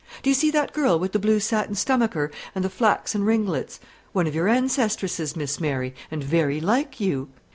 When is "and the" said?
2.55-2.71